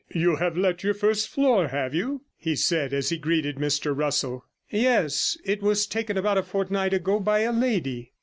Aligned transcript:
'You 0.11 0.37
have 0.37 0.57
let 0.57 0.83
your 0.83 0.95
first 0.95 1.29
floor, 1.29 1.67
have 1.67 1.93
you?' 1.93 2.23
he 2.35 2.55
said, 2.55 2.91
as 2.91 3.09
he 3.09 3.19
greeted 3.19 3.57
Mr 3.57 3.95
Russell. 3.95 4.47
'Yes; 4.67 5.37
it 5.45 5.61
was 5.61 5.85
taken 5.85 6.17
about 6.17 6.39
a 6.39 6.41
fortnight 6.41 6.91
ago 6.95 7.19
by 7.19 7.41
a 7.41 7.51
lady.' 7.51 8.11